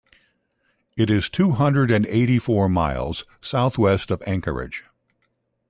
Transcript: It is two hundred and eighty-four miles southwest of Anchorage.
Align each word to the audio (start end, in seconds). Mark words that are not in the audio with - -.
It 0.97 1.11
is 1.11 1.29
two 1.29 1.51
hundred 1.51 1.91
and 1.91 2.07
eighty-four 2.07 2.67
miles 2.67 3.23
southwest 3.39 4.09
of 4.09 4.23
Anchorage. 4.25 4.83